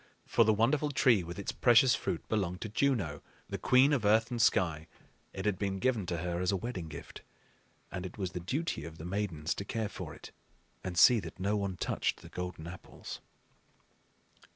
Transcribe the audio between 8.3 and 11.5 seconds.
the duty of the Maidens to care for it and see that